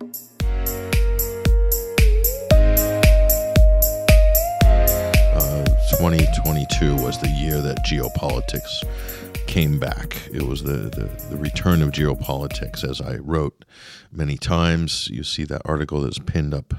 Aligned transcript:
Uh, 0.00 0.06
2022 5.98 6.96
was 6.96 7.18
the 7.18 7.28
year 7.28 7.60
that 7.60 7.84
geopolitics 7.84 8.82
came 9.46 9.78
back. 9.78 10.16
It 10.32 10.42
was 10.42 10.62
the, 10.62 10.72
the, 10.72 11.10
the, 11.28 11.36
return 11.36 11.82
of 11.82 11.90
geopolitics, 11.90 12.82
as 12.82 13.02
I 13.02 13.16
wrote 13.16 13.66
many 14.10 14.38
times. 14.38 15.08
You 15.08 15.22
see 15.22 15.44
that 15.44 15.60
article 15.66 16.00
that's 16.00 16.18
pinned 16.18 16.54
up 16.54 16.72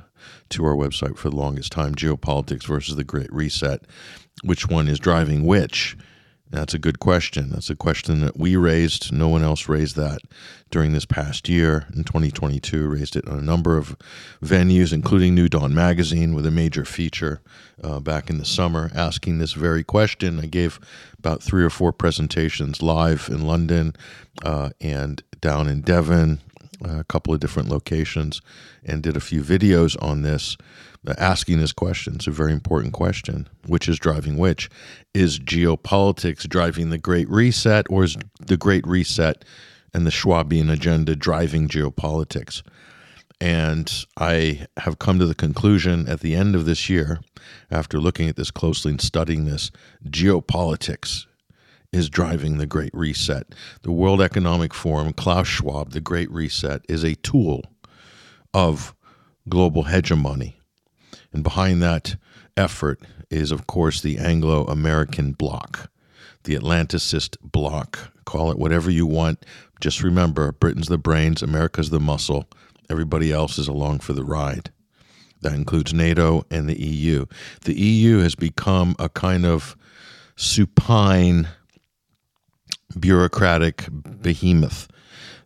to 0.49 0.65
our 0.65 0.75
website 0.75 1.15
for 1.17 1.29
the 1.29 1.35
longest 1.35 1.71
time 1.71 1.93
Geopolitics 1.93 2.65
versus 2.65 2.95
the 2.95 3.03
Great 3.03 3.31
Reset. 3.31 3.85
Which 4.43 4.67
one 4.67 4.87
is 4.87 4.97
driving 4.97 5.45
which? 5.45 5.95
That's 6.51 6.73
a 6.73 6.79
good 6.79 6.99
question. 6.99 7.49
That's 7.49 7.69
a 7.69 7.77
question 7.77 8.19
that 8.21 8.37
we 8.37 8.57
raised. 8.57 9.13
No 9.13 9.29
one 9.29 9.41
else 9.41 9.69
raised 9.69 9.95
that 9.95 10.19
during 10.69 10.91
this 10.91 11.05
past 11.05 11.47
year 11.47 11.87
in 11.95 12.03
2022. 12.03 12.89
Raised 12.89 13.15
it 13.15 13.25
on 13.25 13.39
a 13.39 13.41
number 13.41 13.77
of 13.77 13.97
venues, 14.43 14.91
including 14.91 15.33
New 15.33 15.47
Dawn 15.47 15.73
Magazine, 15.73 16.33
with 16.33 16.45
a 16.45 16.51
major 16.51 16.83
feature 16.83 17.41
uh, 17.81 18.01
back 18.01 18.29
in 18.29 18.37
the 18.37 18.45
summer 18.45 18.91
asking 18.93 19.37
this 19.37 19.53
very 19.53 19.83
question. 19.83 20.41
I 20.41 20.45
gave 20.45 20.77
about 21.17 21.41
three 21.41 21.63
or 21.63 21.69
four 21.69 21.93
presentations 21.93 22.81
live 22.81 23.29
in 23.31 23.47
London 23.47 23.95
uh, 24.43 24.71
and 24.81 25.23
down 25.39 25.69
in 25.69 25.81
Devon, 25.81 26.39
Uh, 26.83 26.99
a 26.99 27.03
couple 27.03 27.31
of 27.31 27.39
different 27.39 27.69
locations, 27.69 28.41
and 28.83 29.03
did 29.03 29.15
a 29.15 29.19
few 29.19 29.41
videos 29.43 29.95
on 30.01 30.23
this 30.23 30.57
uh, 31.05 31.13
asking 31.17 31.59
this 31.59 31.73
question. 31.73 32.15
It's 32.15 32.25
a 32.25 32.31
very 32.31 32.53
important 32.53 32.93
question. 32.93 33.47
Which 33.67 33.87
is 33.87 33.99
driving 33.99 34.37
which? 34.37 34.67
Is 35.13 35.37
geopolitics 35.39 36.47
driving 36.47 36.89
the 36.89 36.97
Great 36.97 37.29
Reset, 37.29 37.85
or 37.89 38.03
is 38.03 38.17
the 38.39 38.57
Great 38.57 38.85
Reset 38.87 39.45
and 39.93 40.07
the 40.07 40.11
Schwabian 40.11 40.71
agenda 40.71 41.15
driving 41.15 41.67
geopolitics? 41.67 42.63
And 43.39 43.91
I 44.17 44.65
have 44.77 44.97
come 44.97 45.19
to 45.19 45.25
the 45.27 45.35
conclusion 45.35 46.07
at 46.07 46.21
the 46.21 46.35
end 46.35 46.55
of 46.55 46.65
this 46.65 46.89
year, 46.89 47.21
after 47.69 47.99
looking 47.99 48.27
at 48.27 48.37
this 48.37 48.51
closely 48.51 48.91
and 48.91 49.01
studying 49.01 49.45
this, 49.45 49.71
geopolitics 50.07 51.25
is 51.91 52.09
driving 52.09 52.57
the 52.57 52.65
Great 52.65 52.93
Reset. 52.93 53.53
The 53.81 53.91
World 53.91 54.21
Economic 54.21 54.73
Forum, 54.73 55.13
Klaus 55.13 55.47
Schwab, 55.47 55.91
the 55.91 56.01
Great 56.01 56.31
Reset, 56.31 56.85
is 56.87 57.03
a 57.03 57.15
tool 57.15 57.63
of 58.53 58.95
global 59.49 59.83
hegemony. 59.83 60.57
And 61.33 61.43
behind 61.43 61.81
that 61.81 62.15
effort 62.55 63.01
is, 63.29 63.51
of 63.51 63.67
course, 63.67 64.01
the 64.01 64.17
Anglo 64.17 64.65
American 64.65 65.33
bloc, 65.33 65.89
the 66.43 66.55
Atlanticist 66.55 67.37
bloc. 67.41 68.11
Call 68.25 68.51
it 68.51 68.59
whatever 68.59 68.89
you 68.89 69.05
want. 69.05 69.45
Just 69.81 70.03
remember 70.03 70.51
Britain's 70.51 70.87
the 70.87 70.97
brains, 70.97 71.41
America's 71.41 71.89
the 71.89 71.99
muscle, 71.99 72.47
everybody 72.89 73.31
else 73.31 73.57
is 73.57 73.67
along 73.67 73.99
for 73.99 74.13
the 74.13 74.23
ride. 74.23 74.71
That 75.41 75.53
includes 75.53 75.93
NATO 75.93 76.45
and 76.51 76.69
the 76.69 76.79
EU. 76.79 77.25
The 77.65 77.73
EU 77.73 78.19
has 78.19 78.35
become 78.35 78.95
a 78.99 79.09
kind 79.09 79.45
of 79.45 79.75
supine 80.35 81.47
bureaucratic 82.99 83.77
mm-hmm. 83.77 84.21
behemoth 84.21 84.87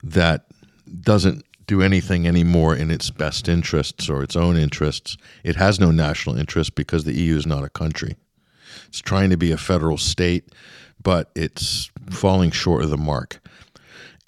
that 0.04 0.46
doesn't 1.02 1.44
do 1.68 1.82
anything 1.82 2.28
anymore 2.28 2.76
in 2.76 2.92
its 2.92 3.10
best 3.10 3.50
interests 3.50 4.10
or 4.10 4.24
its 4.24 4.36
own 4.36 4.56
interests. 4.56 5.18
It 5.44 5.56
has 5.56 5.80
no 5.80 5.92
national 5.92 6.38
interest 6.38 6.76
because 6.76 7.04
the 7.04 7.16
EU 7.16 7.38
is 7.38 7.48
not 7.48 7.64
a 7.64 7.70
country. 7.70 8.16
It's 8.88 9.00
trying 9.00 9.30
to 9.32 9.38
be 9.38 9.52
a 9.52 9.58
federal 9.58 9.98
state, 9.98 10.54
but 11.02 11.32
it's 11.36 11.90
falling 12.10 12.52
short 12.52 12.84
of 12.84 12.90
the 12.90 12.98
mark. 12.98 13.40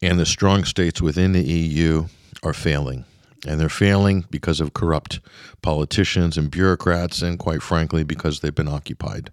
And 0.02 0.20
the 0.20 0.26
strong 0.26 0.64
states 0.64 1.02
within 1.02 1.34
the 1.34 1.44
EU 1.44 2.08
are 2.44 2.54
failing. 2.54 3.06
And 3.48 3.60
they're 3.60 3.70
failing 3.70 4.26
because 4.32 4.60
of 4.60 4.74
corrupt 4.74 5.20
politicians 5.62 6.38
and 6.38 6.50
bureaucrats, 6.50 7.22
and 7.22 7.38
quite 7.38 7.62
frankly, 7.62 8.04
because 8.04 8.40
they've 8.40 8.54
been 8.54 8.68
occupied. 8.68 9.32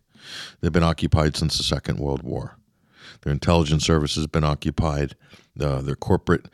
They've 0.60 0.72
been 0.72 0.82
occupied 0.82 1.36
since 1.36 1.56
the 1.56 1.64
Second 1.64 1.98
World 1.98 2.22
War. 2.22 2.56
Their 3.24 3.32
intelligence 3.32 3.84
service 3.84 4.14
has 4.16 4.26
been 4.26 4.44
occupied. 4.44 5.16
Uh, 5.58 5.80
their 5.80 5.96
corporate 5.96 6.46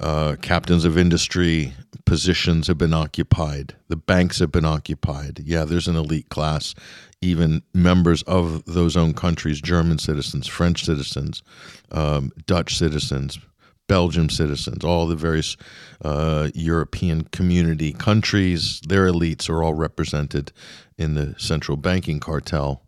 uh, 0.00 0.36
captains 0.42 0.84
of 0.84 0.98
industry 0.98 1.72
positions 2.04 2.66
have 2.66 2.78
been 2.78 2.94
occupied. 2.94 3.76
The 3.88 3.96
banks 3.96 4.38
have 4.40 4.50
been 4.50 4.64
occupied. 4.64 5.40
Yeah, 5.44 5.64
there's 5.64 5.88
an 5.88 5.96
elite 5.96 6.28
class, 6.28 6.74
even 7.20 7.62
members 7.74 8.22
of 8.22 8.64
those 8.64 8.96
own 8.96 9.14
countries 9.14 9.60
German 9.60 9.98
citizens, 9.98 10.46
French 10.46 10.84
citizens, 10.84 11.42
um, 11.92 12.32
Dutch 12.46 12.76
citizens, 12.76 13.38
Belgium 13.88 14.28
citizens, 14.28 14.84
all 14.84 15.06
the 15.06 15.14
various 15.14 15.56
uh, 16.04 16.48
European 16.54 17.22
community 17.24 17.92
countries, 17.92 18.80
their 18.88 19.06
elites 19.06 19.48
are 19.48 19.62
all 19.62 19.74
represented 19.74 20.50
in 20.98 21.14
the 21.14 21.34
central 21.38 21.76
banking 21.76 22.18
cartel 22.18 22.85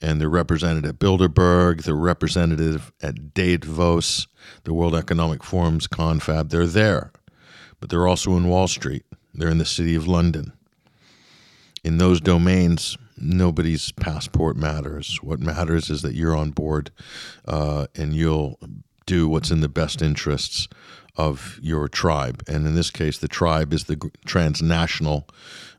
and 0.00 0.20
they're 0.20 0.28
represented 0.28 0.84
at 0.84 0.98
Bilderberg, 0.98 1.84
they're 1.84 1.94
representative 1.94 2.92
at 3.02 3.34
Davos, 3.34 4.26
the 4.64 4.74
World 4.74 4.94
Economic 4.94 5.42
Forum's 5.42 5.86
confab. 5.86 6.50
They're 6.50 6.66
there, 6.66 7.12
but 7.80 7.90
they're 7.90 8.06
also 8.06 8.36
in 8.36 8.48
Wall 8.48 8.68
Street. 8.68 9.04
They're 9.34 9.48
in 9.48 9.58
the 9.58 9.64
city 9.64 9.94
of 9.94 10.06
London. 10.06 10.52
In 11.84 11.98
those 11.98 12.20
domains, 12.20 12.96
nobody's 13.16 13.92
passport 13.92 14.56
matters. 14.56 15.18
What 15.22 15.40
matters 15.40 15.90
is 15.90 16.02
that 16.02 16.14
you're 16.14 16.36
on 16.36 16.50
board 16.50 16.90
uh, 17.46 17.86
and 17.94 18.14
you'll 18.14 18.58
do 19.06 19.28
what's 19.28 19.50
in 19.50 19.60
the 19.60 19.68
best 19.68 20.02
interests 20.02 20.68
of 21.16 21.58
your 21.62 21.88
tribe. 21.88 22.42
And 22.48 22.66
in 22.66 22.74
this 22.74 22.90
case, 22.90 23.18
the 23.18 23.28
tribe 23.28 23.72
is 23.72 23.84
the 23.84 24.10
transnational 24.24 25.28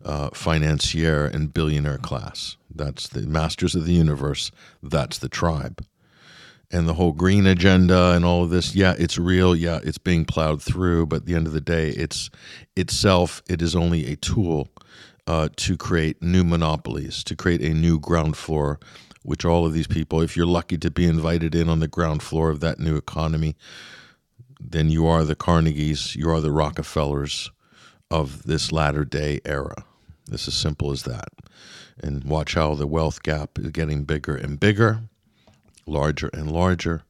uh, 0.06 0.30
financier 0.34 1.26
and 1.26 1.54
billionaire 1.54 1.98
class. 1.98 2.58
That's 2.74 3.08
the 3.08 3.22
masters 3.22 3.76
of 3.76 3.86
the 3.86 3.94
universe. 3.94 4.52
That's 4.82 5.18
the 5.18 5.30
tribe. 5.30 5.86
And 6.72 6.88
the 6.88 6.96
whole 6.96 7.12
green 7.14 7.46
agenda 7.46 8.14
and 8.14 8.26
all 8.26 8.44
of 8.44 8.50
this, 8.50 8.76
yeah, 8.76 8.96
it's 8.98 9.18
real. 9.18 9.56
Yeah, 9.56 9.80
it's 9.84 10.00
being 10.00 10.26
plowed 10.26 10.62
through. 10.62 11.06
But 11.08 11.18
at 11.18 11.26
the 11.26 11.36
end 11.36 11.48
of 11.48 11.54
the 11.54 11.62
day, 11.62 11.90
it's 11.90 12.30
itself, 12.76 13.44
it 13.48 13.62
is 13.62 13.76
only 13.76 14.12
a 14.12 14.16
tool 14.16 14.70
uh, 15.28 15.50
to 15.56 15.78
create 15.78 16.22
new 16.22 16.44
monopolies, 16.44 17.24
to 17.26 17.36
create 17.36 17.62
a 17.62 17.70
new 17.70 18.00
ground 18.00 18.38
floor, 18.38 18.80
which 19.24 19.44
all 19.46 19.66
of 19.66 19.74
these 19.74 19.88
people, 19.88 20.22
if 20.22 20.38
you're 20.38 20.46
lucky 20.46 20.78
to 20.78 20.92
be 20.92 21.06
invited 21.06 21.56
in 21.56 21.70
on 21.70 21.80
the 21.80 21.88
ground 21.88 22.22
floor 22.22 22.50
of 22.50 22.60
that 22.60 22.80
new 22.80 22.96
economy, 22.96 23.56
then 24.60 24.90
you 24.90 25.08
are 25.08 25.24
the 25.24 25.36
Carnegies, 25.36 26.16
you 26.16 26.30
are 26.30 26.40
the 26.40 26.52
Rockefellers 26.52 27.52
of 28.12 28.44
this 28.44 28.72
latter 28.72 29.04
day 29.04 29.40
era. 29.46 29.86
It's 30.32 30.48
as 30.48 30.54
simple 30.54 30.92
as 30.92 31.04
that. 31.04 31.30
And 32.02 32.24
watch 32.24 32.54
how 32.56 32.76
the 32.76 32.88
wealth 32.88 33.24
gap 33.24 33.58
is 33.60 33.72
getting 33.72 34.04
bigger 34.04 34.36
and 34.36 34.60
bigger, 34.60 35.02
larger 35.86 36.30
and 36.34 36.52
larger. 36.52 37.04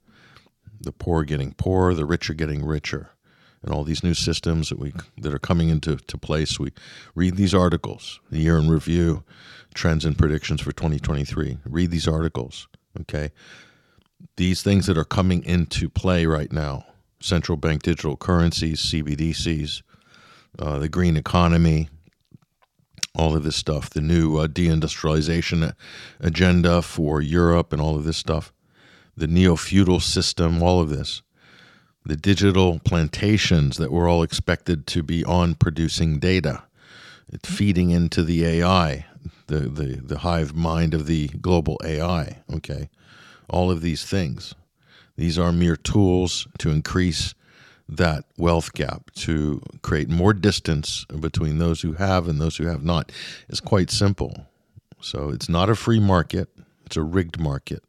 The 0.82 0.92
poor 0.92 1.24
getting 1.24 1.54
poorer, 1.54 1.94
the 1.94 2.06
rich 2.06 2.30
are 2.30 2.34
getting 2.34 2.66
richer. 2.66 3.10
And 3.64 3.74
all 3.74 3.84
these 3.84 4.04
new 4.04 4.14
systems 4.14 4.70
that 4.70 4.80
we 4.80 4.94
that 5.18 5.34
are 5.34 5.40
coming 5.40 5.70
into 5.70 5.96
to 5.96 6.18
place, 6.18 6.60
we 6.60 6.74
read 7.16 7.38
these 7.38 7.54
articles, 7.54 8.20
the 8.30 8.40
year 8.40 8.58
in 8.58 8.70
review, 8.70 9.24
trends 9.74 10.06
and 10.06 10.18
predictions 10.18 10.62
for 10.62 10.72
2023. 10.72 11.60
Read 11.66 11.92
these 11.92 12.08
articles, 12.08 12.68
okay? 13.02 13.32
These 14.36 14.64
things 14.64 14.86
that 14.88 14.98
are 14.98 15.06
coming 15.06 15.44
into 15.46 15.90
play 15.90 16.26
right 16.26 16.52
now 16.52 16.86
central 17.24 17.58
bank 17.58 17.82
digital 17.82 18.18
currencies, 18.18 18.82
CBDCs, 18.82 19.82
uh, 20.60 20.78
the 20.78 20.90
green 20.90 21.16
economy, 21.16 21.88
all 23.16 23.36
of 23.36 23.44
this 23.44 23.56
stuff, 23.56 23.90
the 23.90 24.02
new 24.02 24.38
uh, 24.38 24.48
deindustrialization 24.48 25.74
agenda 26.20 26.82
for 26.82 27.22
Europe, 27.22 27.72
and 27.72 27.82
all 27.82 27.96
of 27.96 28.04
this 28.04 28.18
stuff, 28.18 28.52
the 29.16 29.28
neo 29.28 29.56
feudal 29.56 30.00
system, 30.00 30.62
all 30.62 30.82
of 30.82 30.90
this, 30.90 31.22
the 32.06 32.16
digital 32.16 32.80
plantations 32.80 33.78
that 33.78 33.92
we're 33.92 34.10
all 34.10 34.24
expected 34.24 34.86
to 34.88 35.04
be 35.04 35.24
on 35.24 35.56
producing 35.56 36.20
data, 36.20 36.64
it's 37.32 37.48
mm-hmm. 37.48 37.56
feeding 37.56 37.90
into 37.92 38.24
the 38.24 38.46
AI, 38.46 39.06
the, 39.48 39.60
the, 39.60 40.02
the 40.04 40.20
hive 40.20 40.54
mind 40.54 40.94
of 40.94 41.06
the 41.06 41.28
global 41.28 41.80
AI, 41.84 42.42
okay? 42.54 42.90
All 43.50 43.72
of 43.72 43.82
these 43.82 44.04
things. 44.06 44.54
These 45.16 45.38
are 45.38 45.52
mere 45.52 45.76
tools 45.76 46.48
to 46.58 46.70
increase 46.70 47.36
that 47.88 48.26
wealth 48.38 48.74
gap, 48.74 49.12
to 49.12 49.62
create 49.82 50.10
more 50.10 50.34
distance 50.34 51.06
between 51.20 51.60
those 51.60 51.82
who 51.82 51.94
have 51.94 52.28
and 52.28 52.40
those 52.40 52.58
who 52.58 52.66
have 52.66 52.84
not. 52.84 53.12
It's 53.50 53.60
quite 53.60 53.92
simple. 53.92 54.48
So 55.02 55.30
it's 55.30 55.50
not 55.50 55.70
a 55.70 55.76
free 55.76 56.00
market, 56.00 56.50
it's 56.86 56.98
a 56.98 57.04
rigged 57.04 57.40
market. 57.40 57.84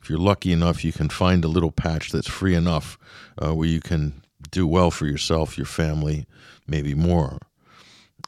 If 0.00 0.10
you're 0.10 0.18
lucky 0.18 0.52
enough, 0.52 0.84
you 0.84 0.92
can 0.92 1.08
find 1.08 1.44
a 1.44 1.48
little 1.48 1.72
patch 1.72 2.10
that's 2.10 2.28
free 2.28 2.54
enough 2.54 2.98
uh, 3.42 3.54
where 3.54 3.68
you 3.68 3.80
can 3.80 4.22
do 4.50 4.66
well 4.66 4.90
for 4.90 5.06
yourself, 5.06 5.56
your 5.56 5.66
family, 5.66 6.26
maybe 6.66 6.94
more. 6.94 7.38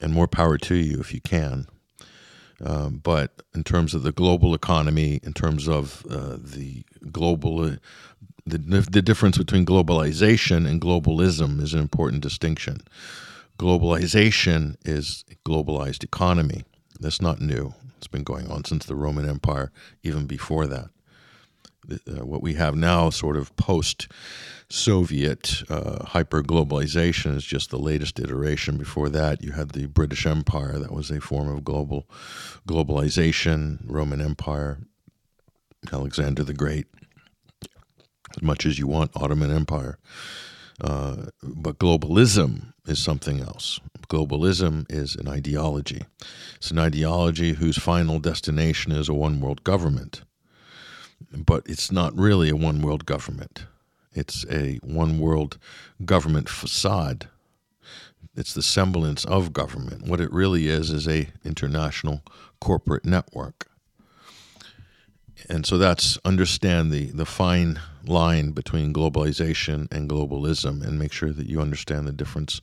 And 0.01 0.13
more 0.13 0.29
power 0.29 0.59
to 0.59 0.75
you 0.75 1.01
if 1.01 1.15
you 1.15 1.21
can. 1.21 1.67
Um, 2.63 3.01
but 3.03 3.43
in 3.55 3.65
terms 3.65 3.95
of 3.95 4.03
the 4.03 4.13
global 4.13 4.55
economy, 4.55 5.21
in 5.23 5.33
terms 5.33 5.69
of 5.69 6.05
uh, 6.11 6.37
the 6.39 6.85
global 7.11 7.65
uh, 7.65 7.77
the, 8.47 8.59
the 8.59 9.03
difference 9.03 9.37
between 9.37 9.67
globalization 9.67 10.69
and 10.69 10.81
globalism 10.81 11.61
is 11.61 11.75
an 11.75 11.81
important 11.81 12.23
distinction. 12.23 12.79
Globalization 13.59 14.77
is 14.85 15.25
a 15.31 15.35
globalized 15.49 16.05
economy. 16.05 16.65
That's 17.01 17.21
not 17.21 17.41
new. 17.41 17.75
It's 17.97 18.07
been 18.07 18.23
going 18.23 18.49
on 18.51 18.65
since 18.65 18.87
the 18.87 18.95
Roman 18.95 19.29
Empire, 19.29 19.73
even 20.03 20.27
before 20.27 20.67
that. 20.69 20.91
Uh, 21.91 22.25
what 22.25 22.43
we 22.43 22.55
have 22.55 22.75
now, 22.75 23.11
sort 23.11 23.37
of 23.37 23.55
post 23.57 24.09
Soviet 24.69 25.63
uh, 25.69 26.05
hyper 26.05 26.43
globalization, 26.43 27.37
is 27.37 27.45
just 27.45 27.71
the 27.71 27.79
latest 27.79 28.19
iteration. 28.19 28.77
Before 28.77 29.09
that, 29.09 29.43
you 29.43 29.53
had 29.53 29.71
the 29.71 29.87
British 29.87 30.27
Empire, 30.27 30.79
that 30.79 30.93
was 30.93 31.11
a 31.11 31.21
form 31.21 31.49
of 31.49 31.65
global 31.65 32.09
globalization, 32.69 33.79
Roman 33.85 34.21
Empire, 34.21 34.79
Alexander 35.93 36.43
the 36.43 36.55
Great, 36.55 36.87
as 38.37 38.43
much 38.43 38.67
as 38.67 38.79
you 38.79 38.87
want, 38.87 39.13
Ottoman 39.15 39.51
Empire. 39.51 39.99
Uh, 40.81 41.27
but 41.43 41.79
globalism 41.79 42.73
is 42.87 42.99
something 42.99 43.41
else. 43.41 43.81
Globalism 44.09 44.85
is 44.91 45.17
an 45.17 45.29
ideology. 45.29 46.03
It's 46.57 46.71
an 46.71 46.79
ideology 46.79 47.55
whose 47.55 47.79
final 47.79 48.19
destination 48.19 48.93
is 48.93 49.09
a 49.09 49.15
one 49.15 49.41
world 49.41 49.65
government. 49.65 50.23
But 51.33 51.65
it's 51.67 51.91
not 51.91 52.17
really 52.17 52.49
a 52.51 52.57
one 52.57 52.83
world 52.83 53.07
government, 53.07 53.67
it's 54.13 54.45
a 54.51 54.77
one 54.83 55.19
world 55.19 55.59
government 56.05 56.49
facade. 56.49 57.29
It's 58.35 58.53
the 58.53 58.63
semblance 58.63 59.25
of 59.25 59.55
government. 59.55 60.07
What 60.07 60.21
it 60.21 60.31
really 60.31 60.69
is 60.69 60.91
is 60.91 61.09
a 61.09 61.29
international 61.43 62.21
corporate 62.61 63.07
network 63.07 63.67
and 65.49 65.67
so 65.67 65.79
that's 65.79 66.19
understand 66.25 66.91
the, 66.91 67.07
the 67.07 67.27
fine 67.27 67.81
line 68.05 68.53
between 68.53 68.93
globalization 68.93 69.93
and 69.93 70.09
globalism 70.09 70.83
and 70.87 70.99
make 70.99 71.13
sure 71.13 71.33
that 71.33 71.47
you 71.47 71.61
understand 71.61 72.07
the 72.07 72.13
difference 72.13 72.61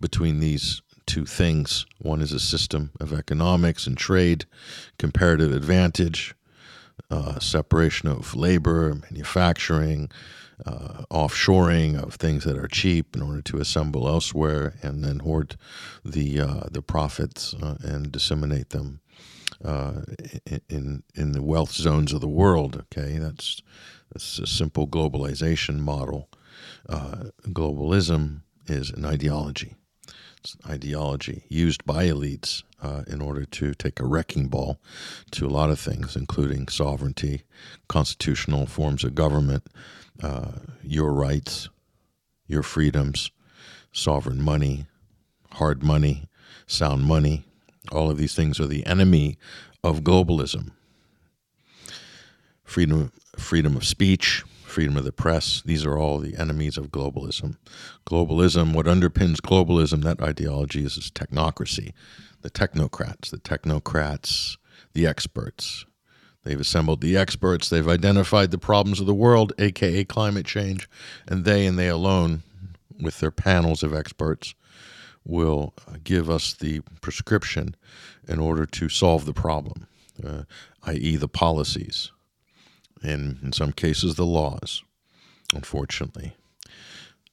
between 0.00 0.40
these 0.40 0.82
two 1.06 1.24
things. 1.24 1.86
One 1.98 2.20
is 2.20 2.32
a 2.32 2.40
system 2.40 2.90
of 3.00 3.12
economics 3.12 3.86
and 3.86 3.96
trade, 3.96 4.44
comparative 4.98 5.52
advantage, 5.52 6.34
uh, 7.10 7.38
separation 7.38 8.08
of 8.08 8.34
labor, 8.34 8.94
manufacturing, 9.10 10.10
uh, 10.64 11.04
offshoring 11.10 12.02
of 12.02 12.14
things 12.14 12.44
that 12.44 12.56
are 12.56 12.68
cheap 12.68 13.14
in 13.14 13.22
order 13.22 13.42
to 13.42 13.58
assemble 13.58 14.08
elsewhere, 14.08 14.74
and 14.82 15.04
then 15.04 15.20
hoard 15.20 15.56
the 16.04 16.40
uh, 16.40 16.64
the 16.70 16.82
profits 16.82 17.54
uh, 17.62 17.76
and 17.82 18.10
disseminate 18.10 18.70
them 18.70 19.00
uh, 19.64 20.02
in 20.68 21.02
in 21.14 21.32
the 21.32 21.42
wealth 21.42 21.72
zones 21.72 22.12
of 22.12 22.20
the 22.20 22.28
world. 22.28 22.84
Okay, 22.92 23.18
that's 23.18 23.62
that's 24.12 24.38
a 24.38 24.46
simple 24.46 24.86
globalization 24.86 25.78
model. 25.78 26.28
Uh, 26.88 27.30
globalism 27.48 28.40
is 28.66 28.90
an 28.90 29.04
ideology. 29.04 29.74
Ideology 30.66 31.44
used 31.48 31.84
by 31.84 32.06
elites 32.06 32.62
uh, 32.82 33.02
in 33.06 33.20
order 33.20 33.44
to 33.44 33.74
take 33.74 33.98
a 33.98 34.06
wrecking 34.06 34.48
ball 34.48 34.78
to 35.32 35.46
a 35.46 35.48
lot 35.48 35.70
of 35.70 35.80
things, 35.80 36.14
including 36.14 36.68
sovereignty, 36.68 37.42
constitutional 37.88 38.66
forms 38.66 39.02
of 39.02 39.14
government, 39.14 39.64
uh, 40.22 40.52
your 40.82 41.12
rights, 41.12 41.68
your 42.46 42.62
freedoms, 42.62 43.30
sovereign 43.92 44.40
money, 44.40 44.86
hard 45.52 45.82
money, 45.82 46.28
sound 46.66 47.04
money, 47.04 47.44
all 47.92 48.10
of 48.10 48.18
these 48.18 48.34
things 48.34 48.60
are 48.60 48.66
the 48.66 48.86
enemy 48.86 49.38
of 49.82 50.00
globalism. 50.00 50.72
Freedom, 52.64 53.12
freedom 53.38 53.76
of 53.76 53.84
speech, 53.84 54.44
freedom 54.76 54.98
of 54.98 55.04
the 55.04 55.10
press, 55.10 55.62
these 55.64 55.86
are 55.86 55.96
all 55.96 56.18
the 56.18 56.36
enemies 56.36 56.76
of 56.76 56.90
globalism. 56.90 57.56
Globalism, 58.06 58.74
what 58.74 58.84
underpins 58.84 59.36
globalism, 59.36 60.02
that 60.02 60.20
ideology 60.20 60.84
is, 60.84 60.98
is 60.98 61.10
technocracy. 61.10 61.94
The 62.42 62.50
technocrats, 62.50 63.30
the 63.30 63.38
technocrats, 63.38 64.58
the 64.92 65.06
experts. 65.06 65.86
They've 66.44 66.60
assembled 66.60 67.00
the 67.00 67.16
experts, 67.16 67.70
they've 67.70 67.88
identified 67.88 68.50
the 68.50 68.58
problems 68.58 69.00
of 69.00 69.06
the 69.06 69.14
world, 69.14 69.54
aka 69.58 70.04
climate 70.04 70.44
change, 70.44 70.90
and 71.26 71.46
they 71.46 71.64
and 71.64 71.78
they 71.78 71.88
alone, 71.88 72.42
with 73.00 73.20
their 73.20 73.30
panels 73.30 73.82
of 73.82 73.94
experts, 73.94 74.54
will 75.24 75.72
give 76.04 76.28
us 76.28 76.52
the 76.52 76.80
prescription 77.00 77.74
in 78.28 78.38
order 78.38 78.66
to 78.66 78.90
solve 78.90 79.24
the 79.24 79.32
problem, 79.32 79.86
uh, 80.22 80.42
i.e., 80.82 81.16
the 81.16 81.28
policies, 81.28 82.12
and 83.02 83.38
in 83.42 83.52
some 83.52 83.72
cases, 83.72 84.14
the 84.14 84.26
laws, 84.26 84.82
unfortunately. 85.54 86.34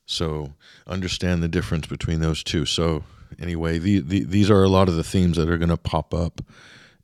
So, 0.06 0.54
understand 0.86 1.42
the 1.42 1.48
difference 1.48 1.88
between 1.88 2.20
those 2.20 2.44
two. 2.44 2.66
So, 2.66 3.04
anyway, 3.40 3.80
the, 3.80 4.00
the, 4.00 4.24
these 4.26 4.52
are 4.52 4.64
a 4.64 4.70
lot 4.70 4.90
of 4.90 4.96
the 4.96 5.04
themes 5.04 5.38
that 5.38 5.50
are 5.50 5.58
going 5.58 5.70
to 5.70 5.78
pop 5.78 6.14
up 6.14 6.42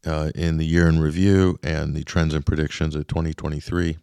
uh, 0.05 0.31
in 0.35 0.57
the 0.57 0.65
year 0.65 0.87
in 0.87 0.99
review 0.99 1.59
and 1.63 1.95
the 1.95 2.03
trends 2.03 2.33
and 2.33 2.45
predictions 2.45 2.95
of 2.95 3.07
2023. 3.07 3.97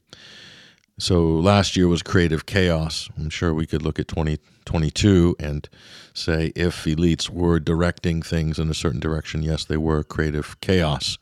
So 0.99 1.25
last 1.25 1.77
year 1.77 1.89
was 1.89 2.03
creative 2.03 2.47
chaos. 2.47 3.11
I'm 3.19 3.29
sure 3.29 3.53
we 3.53 3.67
could 3.67 3.83
look 3.83 3.99
at 3.99 4.09
2022 4.09 5.37
and 5.39 5.69
say 6.15 6.53
if 6.57 6.85
elites 6.85 7.29
were 7.29 7.61
directing 7.61 8.23
things 8.23 8.59
in 8.59 8.71
a 8.71 8.75
certain 8.75 9.01
direction, 9.01 9.43
yes, 9.43 9.65
they 9.65 9.77
were 9.77 10.03
creative 10.03 10.59
chaos. 10.61 11.19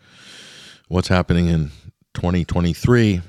What's 0.87 1.09
happening 1.09 1.49
in 1.49 1.73
2023? 2.15 3.21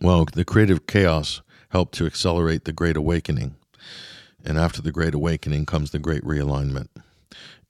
Well, 0.00 0.26
the 0.32 0.44
creative 0.44 0.86
chaos 0.86 1.42
helped 1.70 1.94
to 1.96 2.06
accelerate 2.06 2.64
the 2.64 2.72
Great 2.72 2.96
Awakening. 2.96 3.56
And 4.44 4.58
after 4.58 4.80
the 4.80 4.92
Great 4.92 5.14
Awakening 5.14 5.66
comes 5.66 5.90
the 5.90 5.98
Great 5.98 6.22
Realignment. 6.22 6.88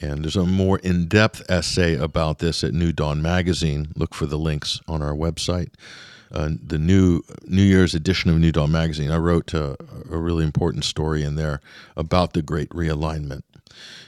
And 0.00 0.24
there's 0.24 0.36
a 0.36 0.46
more 0.46 0.78
in 0.78 1.06
depth 1.06 1.42
essay 1.48 1.96
about 1.96 2.38
this 2.38 2.62
at 2.62 2.72
New 2.72 2.92
Dawn 2.92 3.20
Magazine. 3.20 3.88
Look 3.96 4.14
for 4.14 4.26
the 4.26 4.38
links 4.38 4.80
on 4.86 5.02
our 5.02 5.14
website 5.14 5.70
uh, 6.32 6.50
the 6.62 6.78
new 6.78 7.22
New 7.46 7.62
Year's 7.62 7.94
edition 7.94 8.30
of 8.30 8.38
New 8.38 8.52
Dawn 8.52 8.70
magazine, 8.70 9.10
I 9.10 9.16
wrote 9.16 9.52
a, 9.54 9.76
a 10.10 10.18
really 10.18 10.44
important 10.44 10.84
story 10.84 11.22
in 11.22 11.34
there 11.34 11.60
about 11.96 12.32
the 12.32 12.42
Great 12.42 12.70
Realignment. 12.70 13.42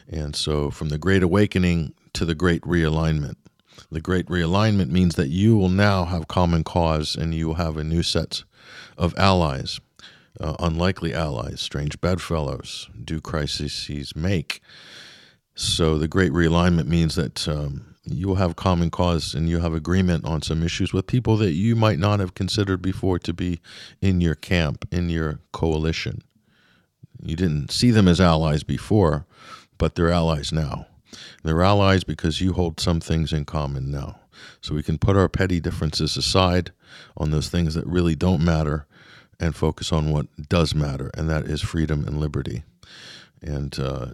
And 0.09 0.37
so, 0.37 0.71
from 0.71 0.89
the 0.89 0.99
Great 0.99 1.23
Awakening 1.23 1.95
to 2.13 2.25
the 2.25 2.35
Great 2.35 2.63
Realignment, 2.63 3.37
the 3.91 4.01
Great 4.01 4.27
Realignment 4.27 4.89
means 4.89 5.15
that 5.17 5.29
you 5.29 5.57
will 5.57 5.69
now 5.69 6.05
have 6.05 6.29
common 6.29 6.65
cause 6.65 7.17
and 7.17 7.35
you 7.35 7.49
will 7.49 7.55
have 7.55 7.77
a 7.77 7.85
new 7.85 8.03
set 8.03 8.45
of 8.97 9.15
allies, 9.17 9.81
uh, 10.41 10.55
unlikely 10.59 11.15
allies, 11.15 11.61
strange 11.61 12.01
bedfellows, 12.01 12.89
do 13.05 13.21
crises 13.21 14.13
make. 14.17 14.61
So, 15.55 15.99
the 15.99 16.09
Great 16.09 16.33
Realignment 16.33 16.87
means 16.87 17.15
that. 17.17 17.47
Um, 17.49 17.93
you 18.05 18.27
will 18.27 18.35
have 18.35 18.57
common 18.57 18.91
cause 18.91 19.35
and 19.35 19.49
you 19.49 19.61
have 19.61 19.75
agreement 19.75 20.25
on 20.25 20.43
some 20.43 20.63
issues 20.63 20.93
with 20.93 21.07
people 21.07 21.37
that 21.37 21.53
you 21.53 21.77
might 21.77 21.99
not 21.99 22.19
have 22.19 22.35
considered 22.35 22.83
before 22.83 23.19
to 23.21 23.33
be 23.33 23.61
in 24.01 24.21
your 24.21 24.35
camp, 24.35 24.87
in 24.91 25.09
your 25.09 25.39
coalition. 25.53 26.23
You 27.23 27.37
didn't 27.37 27.71
see 27.71 27.93
them 27.93 28.09
as 28.09 28.21
allies 28.21 28.65
before, 28.65 29.27
but 29.79 29.95
they're 29.95 30.11
allies 30.11 30.53
now. 30.53 30.87
They're 31.43 31.63
allies 31.63 32.05
because 32.05 32.41
you 32.41 32.53
hold 32.53 32.81
some 32.81 33.01
things 33.01 33.33
in 33.33 33.45
common 33.45 33.91
now. 33.91 34.21
So 34.61 34.75
we 34.75 34.83
can 34.83 34.99
put 34.99 35.17
our 35.17 35.29
petty 35.29 35.61
differences 35.61 36.17
aside 36.17 36.73
on 37.17 37.31
those 37.31 37.49
things 37.49 37.75
that 37.75 37.87
really 37.87 38.15
don't 38.15 38.45
matter 38.45 38.87
and 39.39 39.57
focus 39.57 39.93
on 39.93 40.11
what 40.11 40.27
does 40.49 40.75
matter, 40.75 41.11
and 41.15 41.29
that 41.29 41.47
is 41.47 41.61
freedom 41.61 42.05
and 42.05 42.21
liberty. 42.21 42.63
And 43.41 43.79
uh, 43.79 44.07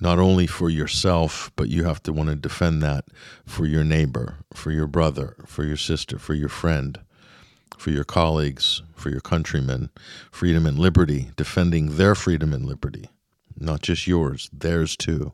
not 0.00 0.18
only 0.18 0.46
for 0.46 0.70
yourself, 0.70 1.50
but 1.56 1.68
you 1.68 1.84
have 1.84 2.02
to 2.04 2.12
want 2.12 2.30
to 2.30 2.36
defend 2.36 2.82
that 2.82 3.04
for 3.44 3.66
your 3.66 3.84
neighbor, 3.84 4.36
for 4.52 4.70
your 4.70 4.86
brother, 4.86 5.36
for 5.46 5.64
your 5.64 5.76
sister, 5.76 6.18
for 6.18 6.34
your 6.34 6.48
friend, 6.48 7.00
for 7.76 7.90
your 7.90 8.04
colleagues, 8.04 8.82
for 8.94 9.10
your 9.10 9.20
countrymen. 9.20 9.90
Freedom 10.30 10.66
and 10.66 10.78
liberty, 10.78 11.30
defending 11.36 11.96
their 11.96 12.14
freedom 12.14 12.52
and 12.52 12.64
liberty, 12.64 13.10
not 13.58 13.82
just 13.82 14.06
yours, 14.06 14.48
theirs 14.52 14.96
too. 14.96 15.32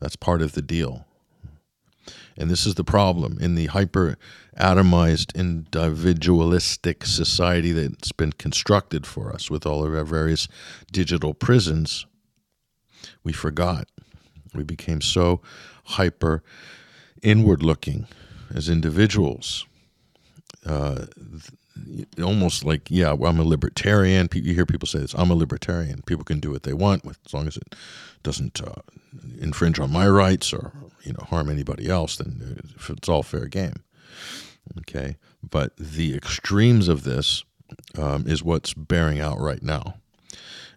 That's 0.00 0.16
part 0.16 0.42
of 0.42 0.52
the 0.52 0.62
deal. 0.62 1.06
And 2.36 2.50
this 2.50 2.66
is 2.66 2.74
the 2.74 2.84
problem 2.84 3.38
in 3.40 3.54
the 3.54 3.66
hyper 3.66 4.18
atomized, 4.58 5.34
individualistic 5.34 7.06
society 7.06 7.72
that's 7.72 8.12
been 8.12 8.32
constructed 8.32 9.06
for 9.06 9.32
us 9.32 9.50
with 9.50 9.64
all 9.64 9.84
of 9.84 9.94
our 9.94 10.04
various 10.04 10.48
digital 10.92 11.32
prisons 11.32 12.06
we 13.22 13.32
forgot. 13.32 13.88
We 14.54 14.64
became 14.64 15.00
so 15.00 15.40
hyper 15.84 16.42
inward 17.22 17.62
looking 17.62 18.06
as 18.54 18.68
individuals. 18.68 19.66
Uh, 20.66 21.06
almost 22.22 22.64
like, 22.64 22.90
yeah, 22.90 23.12
I'm 23.12 23.38
a 23.38 23.44
libertarian. 23.44 24.28
You 24.32 24.54
hear 24.54 24.66
people 24.66 24.86
say 24.86 25.00
this 25.00 25.14
I'm 25.14 25.30
a 25.30 25.34
libertarian. 25.34 26.02
People 26.02 26.24
can 26.24 26.40
do 26.40 26.50
what 26.50 26.62
they 26.62 26.72
want 26.72 27.04
with, 27.04 27.18
as 27.26 27.34
long 27.34 27.46
as 27.46 27.56
it 27.56 27.74
doesn't 28.22 28.60
uh, 28.60 28.82
infringe 29.40 29.78
on 29.78 29.92
my 29.92 30.08
rights 30.08 30.52
or 30.52 30.72
you 31.02 31.12
know 31.12 31.24
harm 31.24 31.50
anybody 31.50 31.88
else, 31.88 32.16
then 32.16 32.60
it's 32.88 33.08
all 33.08 33.22
fair 33.22 33.46
game. 33.46 33.82
Okay. 34.78 35.16
But 35.42 35.76
the 35.76 36.14
extremes 36.14 36.88
of 36.88 37.04
this 37.04 37.44
um, 37.98 38.26
is 38.26 38.42
what's 38.42 38.74
bearing 38.74 39.20
out 39.20 39.38
right 39.38 39.62
now. 39.62 39.96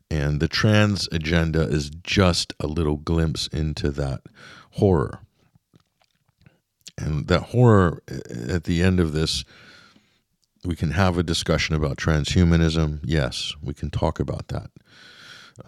And 0.10 0.39
the 0.39 0.48
trans 0.48 1.08
agenda 1.12 1.62
is 1.62 1.89
just 1.89 2.53
a 2.60 2.67
little 2.67 2.96
glimpse 2.96 3.48
into 3.48 3.91
that 3.91 4.22
horror. 4.72 5.20
And 6.98 7.27
that 7.27 7.44
horror 7.44 8.01
at 8.08 8.63
the 8.63 8.82
end 8.82 9.00
of 9.00 9.12
this, 9.12 9.44
we 10.67 10.75
can 10.75 10.91
have 10.91 11.17
a 11.17 11.24
discussion 11.24 11.75
about 11.75 11.97
transhumanism. 11.97 13.00
Yes, 13.03 13.55
we 13.63 13.74
can 13.74 13.89
talk 13.89 14.19
about 14.19 14.50
that. 14.50 14.69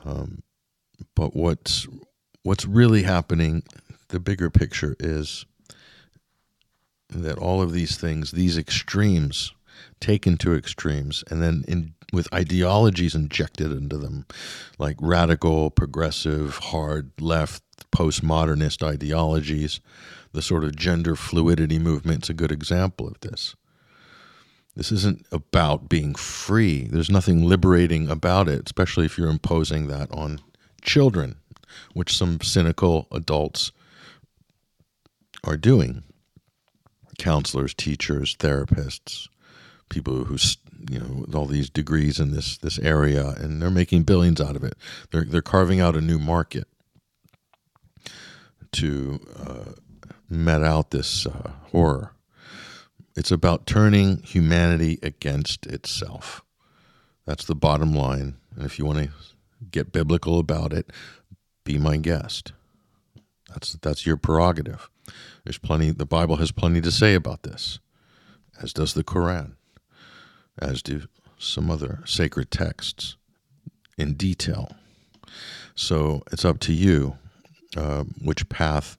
Um, 0.04 0.44
but 1.16 1.36
what's 1.36 1.88
what's 2.44 2.66
really 2.66 3.04
happening, 3.04 3.64
the 4.10 4.20
bigger 4.20 4.50
picture 4.50 4.98
is 5.00 5.46
that 7.10 7.38
all 7.38 7.62
of 7.62 7.72
these 7.72 7.98
things, 7.98 8.32
these 8.32 8.58
extremes, 8.58 9.54
taken 10.02 10.38
to 10.38 10.54
extremes, 10.54 11.24
and 11.32 11.42
then 11.42 11.64
in, 11.68 11.94
with 12.12 12.32
ideologies 12.34 13.16
injected 13.16 13.72
into 13.72 13.98
them, 13.98 14.26
like 14.78 14.98
radical, 15.00 15.72
progressive, 15.72 16.58
hard 16.58 17.12
left, 17.22 17.64
postmodernist 17.92 18.86
ideologies, 18.86 19.80
the 20.34 20.42
sort 20.42 20.66
of 20.66 20.76
gender 20.76 21.16
fluidity 21.16 21.80
movement's 21.80 22.30
a 22.30 22.34
good 22.34 22.52
example 22.52 23.08
of 23.08 23.20
this. 23.22 23.56
This 24.80 24.94
isn't 24.94 25.26
about 25.30 25.90
being 25.90 26.16
free. 26.16 26.86
There's 26.86 27.10
nothing 27.10 27.44
liberating 27.44 28.10
about 28.10 28.48
it, 28.48 28.62
especially 28.66 29.06
if 29.06 29.18
you're 29.18 29.28
imposing 29.28 29.88
that 29.88 30.10
on 30.10 30.40
children, 30.82 31.36
which 31.92 32.16
some 32.16 32.40
cynical 32.40 33.06
adults 33.12 33.74
are 35.44 35.58
doing. 35.58 36.04
Counselors, 37.18 37.74
teachers, 37.74 38.38
therapists, 38.38 39.28
people 39.90 40.24
who 40.24 40.38
you 40.90 41.00
know 41.00 41.26
with 41.26 41.36
all 41.36 41.46
these 41.46 41.70
degrees 41.70 42.18
in 42.18 42.32
this 42.32 42.58
this 42.60 42.80
area, 42.80 43.32
and 43.32 43.62
they're 43.62 43.70
making 43.70 44.04
billions 44.04 44.40
out 44.40 44.56
of 44.56 44.64
it. 44.64 44.76
They're 45.12 45.26
they're 45.26 45.42
carving 45.42 45.82
out 45.82 45.98
a 45.98 46.02
new 46.02 46.20
market 46.20 46.70
to 48.72 49.20
uh, 49.46 49.72
met 50.30 50.64
out 50.64 50.92
this 50.92 51.26
uh, 51.26 51.52
horror. 51.74 52.14
It's 53.16 53.32
about 53.32 53.66
turning 53.66 54.18
humanity 54.24 55.00
against 55.02 55.66
itself. 55.66 56.44
That's 57.26 57.46
the 57.46 57.56
bottom 57.56 57.94
line. 57.94 58.38
And 58.56 58.66
if 58.66 58.80
you 58.80 58.86
want 58.86 59.00
to 59.00 59.10
get 59.72 59.92
biblical 59.92 60.40
about 60.40 60.74
it, 60.74 60.92
be 61.64 61.78
my 61.78 61.98
guest. 61.98 62.54
That's 63.50 63.74
that's 63.74 64.06
your 64.06 64.18
prerogative. 64.18 64.90
There's 65.44 65.58
plenty 65.58 65.92
the 65.92 66.06
Bible 66.06 66.38
has 66.38 66.52
plenty 66.52 66.82
to 66.82 66.92
say 66.92 67.16
about 67.16 67.44
this, 67.44 67.80
as 68.62 68.74
does 68.74 68.94
the 68.94 69.04
Quran, 69.04 69.54
as 70.60 70.82
do 70.82 71.04
some 71.38 71.72
other 71.72 72.02
sacred 72.06 72.52
texts 72.52 73.16
in 73.98 74.14
detail. 74.14 74.76
So 75.76 76.24
it's 76.32 76.46
up 76.46 76.60
to 76.62 76.74
you 76.74 77.18
uh, 77.78 78.04
which 78.22 78.50
path 78.50 78.98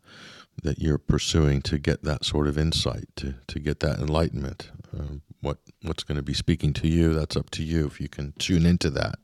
that 0.62 0.78
you're 0.78 0.98
pursuing 0.98 1.62
to 1.62 1.78
get 1.78 2.02
that 2.02 2.24
sort 2.24 2.46
of 2.46 2.58
insight, 2.58 3.08
to, 3.16 3.34
to 3.46 3.58
get 3.58 3.80
that 3.80 3.98
enlightenment. 3.98 4.70
Uh, 4.96 5.14
what 5.40 5.58
what's 5.82 6.04
going 6.04 6.16
to 6.16 6.22
be 6.22 6.34
speaking 6.34 6.72
to 6.74 6.88
you, 6.88 7.14
that's 7.14 7.36
up 7.36 7.50
to 7.50 7.62
you 7.62 7.86
if 7.86 8.00
you 8.00 8.08
can 8.08 8.32
tune 8.38 8.66
into 8.66 8.90
that. 8.90 9.18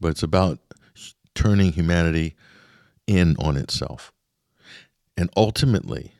But 0.00 0.08
it's 0.08 0.22
about 0.22 0.58
turning 1.34 1.72
humanity 1.72 2.36
in 3.06 3.36
on 3.38 3.56
itself. 3.56 4.12
And 5.16 5.30
ultimately, 5.36 6.12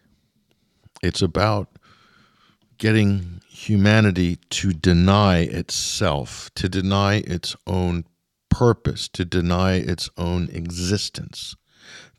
it's 1.03 1.23
about 1.23 1.69
getting 2.79 3.41
humanity 3.49 4.37
to 4.51 4.73
deny 4.73 5.39
itself, 5.39 6.51
to 6.57 6.69
deny 6.69 7.17
its 7.19 7.55
own 7.67 8.05
purpose, 8.49 9.09
to 9.09 9.25
deny 9.25 9.75
its 9.75 10.11
own 10.17 10.49
existence 10.53 11.57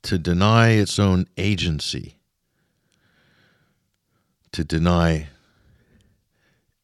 to 0.03 0.17
deny 0.17 0.71
its 0.71 0.99
own 0.99 1.25
agency, 1.37 2.17
to 4.51 4.63
deny 4.63 5.29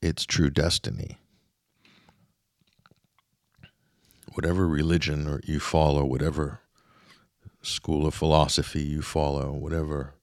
its 0.02 0.26
true 0.26 0.50
destiny. 0.50 1.18
Whatever 4.34 4.68
religion 4.68 5.42
you 5.44 5.60
follow, 5.60 6.06
whatever 6.06 6.62
school 7.62 8.08
of 8.08 8.14
philosophy 8.14 8.82
you 8.82 9.02
follow, 9.02 9.52
whatever 9.52 10.14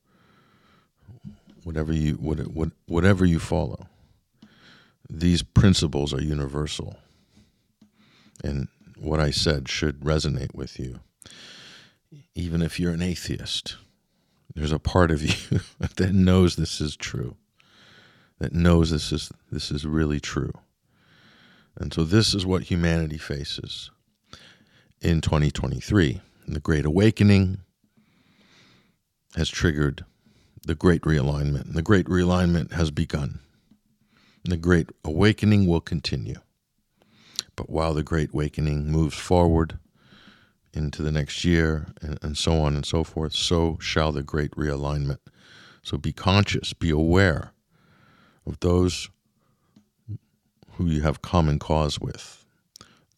whatever 1.64 1.92
you 1.92 2.14
what, 2.14 2.38
what, 2.46 2.70
whatever 2.86 3.26
you 3.26 3.38
follow, 3.38 3.88
these 5.10 5.42
principles 5.42 6.14
are 6.14 6.22
universal. 6.22 6.96
And 8.42 8.68
what 8.96 9.20
I 9.20 9.30
said 9.30 9.68
should 9.68 10.00
resonate 10.00 10.54
with 10.54 10.78
you 10.78 11.00
even 12.34 12.62
if 12.62 12.78
you're 12.78 12.92
an 12.92 13.02
atheist, 13.02 13.76
there's 14.54 14.72
a 14.72 14.78
part 14.78 15.10
of 15.10 15.22
you 15.52 15.60
that 15.96 16.12
knows 16.12 16.56
this 16.56 16.80
is 16.80 16.96
true, 16.96 17.36
that 18.38 18.52
knows 18.52 18.90
this 18.90 19.12
is 19.12 19.32
this 19.50 19.70
is 19.70 19.86
really 19.86 20.20
true. 20.20 20.52
And 21.78 21.92
so 21.92 22.04
this 22.04 22.34
is 22.34 22.46
what 22.46 22.64
humanity 22.64 23.18
faces 23.18 23.90
in 25.00 25.20
2023. 25.20 26.20
And 26.46 26.56
the 26.56 26.60
Great 26.60 26.86
Awakening 26.86 27.58
has 29.34 29.50
triggered 29.50 30.04
the 30.66 30.74
Great 30.74 31.02
Realignment. 31.02 31.66
And 31.66 31.74
the 31.74 31.82
Great 31.82 32.06
Realignment 32.06 32.72
has 32.72 32.90
begun. 32.90 33.40
The 34.44 34.56
Great 34.56 34.90
Awakening 35.04 35.66
will 35.66 35.80
continue. 35.80 36.40
But 37.56 37.68
while 37.68 37.94
the 37.94 38.02
Great 38.02 38.32
Awakening 38.32 38.90
moves 38.90 39.16
forward, 39.16 39.78
into 40.76 41.02
the 41.02 41.12
next 41.12 41.44
year 41.44 41.86
and, 42.02 42.18
and 42.22 42.36
so 42.36 42.60
on 42.60 42.74
and 42.74 42.84
so 42.84 43.02
forth, 43.02 43.32
so 43.32 43.78
shall 43.80 44.12
the 44.12 44.22
great 44.22 44.50
realignment. 44.52 45.18
So 45.82 45.96
be 45.96 46.12
conscious, 46.12 46.72
be 46.72 46.90
aware 46.90 47.52
of 48.46 48.60
those 48.60 49.08
who 50.72 50.86
you 50.86 51.02
have 51.02 51.22
common 51.22 51.58
cause 51.58 51.98
with, 52.00 52.44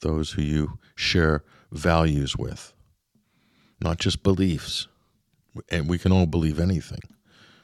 those 0.00 0.33
who 0.33 0.43
you 0.43 0.79
share 0.95 1.43
values 1.73 2.37
with, 2.37 2.73
not 3.81 3.99
just 3.99 4.23
beliefs. 4.23 4.87
And 5.71 5.88
we 5.88 5.99
can 5.99 6.12
all 6.12 6.27
believe 6.27 6.61
anything, 6.61 7.00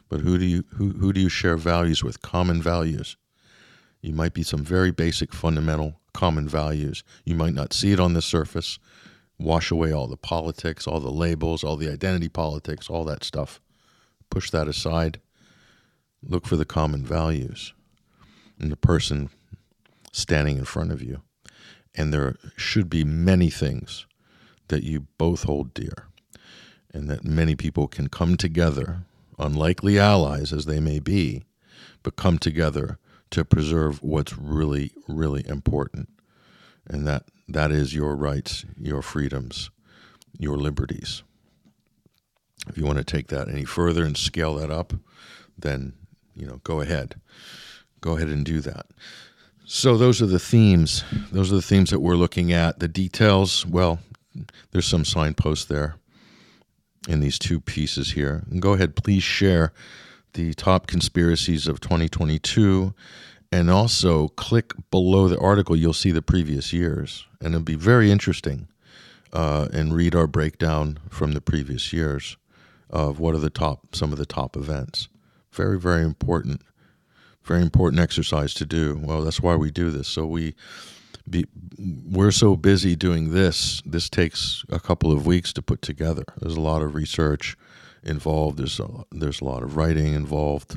but 0.09 0.21
who 0.21 0.37
do 0.39 0.45
you 0.45 0.65
who, 0.71 0.91
who 0.91 1.13
do 1.13 1.21
you 1.21 1.29
share 1.29 1.57
values 1.57 2.03
with? 2.03 2.23
Common 2.23 2.61
values. 2.61 3.17
You 4.01 4.13
might 4.13 4.35
be 4.35 4.43
some 4.43 4.65
very 4.65 4.91
basic, 4.91 5.33
fundamental, 5.33 6.01
common 6.13 6.49
values. 6.49 7.05
You 7.25 7.37
might 7.37 7.55
not 7.55 7.73
see 7.73 7.93
it 7.93 8.01
on 8.01 8.15
the 8.15 8.23
surface, 8.23 8.79
wash 9.45 9.71
away 9.71 9.93
all 9.93 10.07
the 10.07 10.17
politics, 10.17 10.87
all 10.87 11.01
the 11.01 11.11
labels, 11.11 11.63
all 11.63 11.77
the 11.77 11.91
identity 11.91 12.29
politics, 12.29 12.89
all 12.89 13.05
that 13.05 13.25
stuff. 13.25 13.61
Push 14.31 14.51
that 14.51 14.69
aside. 14.69 15.21
Look 16.23 16.47
for 16.47 16.57
the 16.57 16.65
common 16.65 17.05
values 17.05 17.75
in 18.59 18.71
the 18.71 18.77
person 18.77 19.31
standing 20.13 20.57
in 20.57 20.65
front 20.65 20.93
of 20.93 21.03
you. 21.03 21.23
And 21.95 22.13
there 22.13 22.37
should 22.57 22.89
be 22.89 23.05
many 23.05 23.51
things 23.51 24.07
that 24.69 24.83
you 24.83 25.07
both 25.19 25.45
hold 25.45 25.75
dear, 25.75 26.09
and 26.93 27.09
that 27.11 27.25
many 27.25 27.55
people 27.55 27.87
can 27.87 28.09
come 28.09 28.37
together, 28.37 29.03
unlikely 29.39 29.99
allies 29.99 30.53
as 30.53 30.65
they 30.65 30.81
may 30.81 30.99
be, 30.99 31.45
but 32.03 32.17
come 32.17 32.39
together 32.39 32.99
to 33.31 33.45
preserve 33.45 34.03
what's 34.03 34.39
really, 34.39 34.93
really 35.07 35.47
important. 35.47 36.09
And 36.87 37.07
that 37.07 37.25
that 37.49 37.71
is 37.71 37.95
your 37.95 38.17
rights, 38.17 38.65
your 38.79 39.03
freedoms, 39.03 39.71
your 40.39 40.57
liberties. 40.57 41.23
If 42.69 42.79
you 42.79 42.85
want 42.85 42.99
to 42.99 43.05
take 43.05 43.29
that 43.29 43.49
any 43.49 43.65
further 43.65 44.05
and 44.05 44.17
scale 44.17 44.55
that 44.57 44.71
up, 44.71 44.95
then 45.59 45.95
you 46.35 46.47
know, 46.47 46.61
go 46.65 46.81
ahead. 46.81 47.17
Go 48.01 48.17
ahead 48.17 48.29
and 48.29 48.45
do 48.45 48.61
that. 48.61 48.87
So 49.67 49.97
those 49.97 50.21
are 50.21 50.27
the 50.27 50.39
themes. 50.39 51.05
Those 51.33 51.51
are 51.53 51.57
the 51.57 51.63
themes 51.63 51.91
that 51.91 52.01
we're 52.01 52.17
looking 52.17 52.53
at. 52.53 52.81
The 52.81 52.89
details, 52.89 53.65
well, 53.65 54.01
there's 54.73 54.87
some 54.87 55.05
signposts 55.05 55.65
there 55.65 55.97
in 57.09 57.21
these 57.21 57.39
two 57.39 57.61
pieces 57.61 58.13
here. 58.13 58.45
And 58.51 58.61
go 58.61 58.75
ahead, 58.75 58.97
please 58.97 59.23
share 59.23 59.73
the 60.35 60.53
top 60.55 60.87
conspiracies 60.87 61.67
of 61.67 61.81
2022 61.81 62.93
and 63.55 63.71
also 63.71 64.27
click 64.31 64.73
below 64.91 65.29
the 65.29 65.39
article 65.39 65.77
you'll 65.77 65.93
see 65.93 66.11
the 66.11 66.21
previous 66.21 66.73
years. 66.73 67.25
And 67.41 67.55
it'll 67.55 67.63
be 67.63 67.77
very 67.77 68.11
interesting 68.11 68.67
uh, 69.33 69.69
and 69.73 69.95
read 69.95 70.17
our 70.17 70.27
breakdown 70.27 70.99
from 71.09 71.33
the 71.33 71.41
previous 71.41 71.93
years 71.93 72.37
of 72.91 73.21
what 73.21 73.33
are 73.33 73.39
the 73.39 73.51
top 73.51 73.95
some 73.95 74.13
of 74.13 74.19
the 74.19 74.27
top 74.27 74.57
events. 74.57 75.09
Very 75.53 75.79
very 75.79 76.03
important 76.03 76.63
very 77.45 77.63
important 77.63 78.01
exercise 78.01 78.55
to 78.55 78.67
do. 78.67 79.01
Well 79.01 79.23
that's 79.23 79.41
why 79.41 79.55
we 79.55 79.71
do 79.71 79.91
this. 79.93 80.09
So 80.09 80.27
we 80.27 80.57
be, 81.31 81.47
we're 81.79 82.33
so 82.33 82.57
busy 82.57 82.97
doing 82.97 83.31
this 83.31 83.81
this 83.87 84.11
takes 84.11 84.65
a 84.69 84.81
couple 84.81 85.13
of 85.13 85.27
weeks 85.27 85.53
to 85.53 85.63
put 85.63 85.81
together. 85.81 86.25
There's 86.41 86.57
a 86.57 86.61
lot 86.73 86.83
of 86.83 86.97
research 86.97 87.57
involved. 88.03 88.59
There's 88.59 88.81
a, 88.81 88.89
there's 89.13 89.41
a 89.41 89.45
lot 89.45 89.63
of 89.63 89.77
writing 89.77 90.13
involved. 90.13 90.77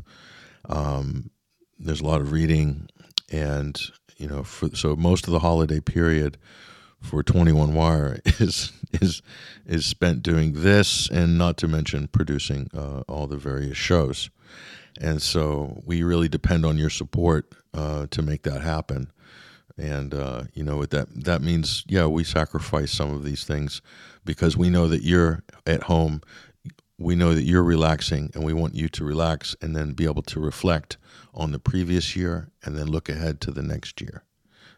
Um, 0.69 1.31
there's 1.79 2.01
a 2.01 2.05
lot 2.05 2.21
of 2.21 2.31
reading, 2.31 2.89
and 3.31 3.79
you 4.17 4.27
know, 4.27 4.43
for, 4.43 4.75
so 4.75 4.95
most 4.95 5.27
of 5.27 5.33
the 5.33 5.39
holiday 5.39 5.79
period 5.79 6.37
for 7.01 7.23
21 7.23 7.73
Wire 7.73 8.19
is 8.25 8.71
is 8.93 9.21
is 9.65 9.85
spent 9.85 10.23
doing 10.23 10.53
this, 10.53 11.09
and 11.09 11.37
not 11.37 11.57
to 11.57 11.67
mention 11.67 12.07
producing 12.07 12.69
uh, 12.75 13.01
all 13.07 13.27
the 13.27 13.37
various 13.37 13.77
shows. 13.77 14.29
And 14.99 15.21
so 15.21 15.81
we 15.85 16.01
really 16.03 16.27
depend 16.27 16.65
on 16.65 16.77
your 16.77 16.89
support 16.89 17.53
uh, 17.73 18.07
to 18.09 18.21
make 18.21 18.43
that 18.43 18.61
happen. 18.61 19.11
And 19.77 20.13
uh, 20.13 20.45
you 20.53 20.63
know 20.63 20.77
what 20.77 20.89
that 20.89 21.07
that 21.25 21.41
means? 21.41 21.83
Yeah, 21.87 22.07
we 22.07 22.23
sacrifice 22.23 22.91
some 22.91 23.13
of 23.13 23.23
these 23.23 23.43
things 23.43 23.81
because 24.25 24.57
we 24.57 24.69
know 24.69 24.87
that 24.87 25.03
you're 25.03 25.43
at 25.67 25.83
home. 25.83 26.21
We 26.97 27.15
know 27.15 27.35
that 27.35 27.43
you're 27.43 27.63
relaxing, 27.63 28.31
and 28.33 28.43
we 28.43 28.53
want 28.53 28.75
you 28.75 28.89
to 28.89 29.03
relax 29.03 29.55
and 29.61 29.75
then 29.75 29.93
be 29.93 30.05
able 30.05 30.23
to 30.23 30.39
reflect 30.39 30.97
on 31.33 31.51
the 31.51 31.59
previous 31.59 32.15
year 32.15 32.49
and 32.63 32.75
then 32.75 32.87
look 32.87 33.07
ahead 33.07 33.39
to 33.41 33.51
the 33.51 33.61
next 33.61 34.01
year. 34.01 34.23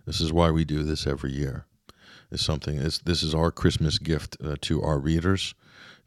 This 0.06 0.20
is 0.20 0.34
why 0.34 0.52
we 0.52 0.66
do 0.66 0.84
this 0.84 1.08
every 1.08 1.32
year. 1.32 1.66
It's 2.32 2.44
something. 2.44 2.78
It's, 2.78 3.00
this 3.00 3.24
is 3.24 3.34
our 3.34 3.52
Christmas 3.52 3.98
gift 4.00 4.38
uh, 4.44 4.56
to 4.62 4.82
our 4.82 5.00
readers, 5.00 5.56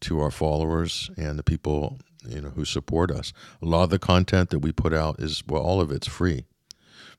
to 0.01 0.21
our 0.21 0.31
followers, 0.31 1.11
and 1.17 1.39
the 1.39 1.43
people 1.43 1.99
you 2.29 2.41
know 2.41 2.51
who 2.51 2.65
support 2.65 3.11
us. 3.11 3.33
A 3.61 3.67
lot 3.67 3.85
of 3.85 3.91
the 3.91 3.99
content 3.99 4.51
that 4.51 4.61
we 4.61 4.71
put 4.71 4.93
out 4.93 5.19
is 5.19 5.43
well, 5.49 5.63
all 5.63 5.81
of 5.81 5.91
it's 5.91 6.07
free, 6.07 6.45